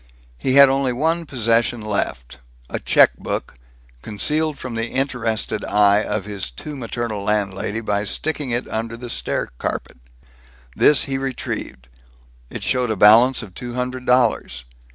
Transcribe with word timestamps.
He 0.39 0.53
had 0.53 0.67
only 0.67 0.91
one 0.93 1.27
possession 1.27 1.79
left 1.79 2.39
a 2.71 2.79
check 2.79 3.15
book, 3.17 3.53
concealed 4.01 4.57
from 4.57 4.73
the 4.73 4.89
interested 4.89 5.63
eye 5.63 6.03
of 6.03 6.25
his 6.25 6.49
too 6.49 6.75
maternal 6.75 7.23
landlady 7.23 7.81
by 7.81 8.05
sticking 8.05 8.49
it 8.49 8.67
under 8.67 8.97
the 8.97 9.11
stair 9.11 9.49
carpet. 9.59 9.97
This 10.75 11.03
he 11.03 11.19
retrieved. 11.19 11.87
It 12.49 12.63
showed 12.63 12.89
a 12.89 12.95
balance 12.95 13.43
of 13.43 13.53
two 13.53 13.75
hundred 13.75 14.07
dollars. 14.07 14.65